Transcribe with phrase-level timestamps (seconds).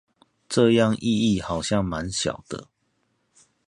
[0.49, 2.67] 這樣意義好像滿小的